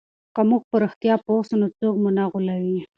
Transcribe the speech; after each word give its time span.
که 0.35 0.41
موږ 0.49 0.61
په 0.69 0.75
رښتیا 0.83 1.15
پوه 1.25 1.41
سو 1.47 1.55
نو 1.61 1.67
څوک 1.79 1.95
مو 2.01 2.09
نه 2.17 2.23
غولوي. 2.31 2.79